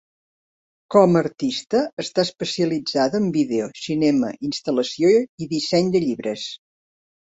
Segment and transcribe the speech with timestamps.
[0.95, 5.13] Com a artista està especialitzada en vídeo, cinema, instal·lació,
[5.47, 6.49] i disseny de llibres.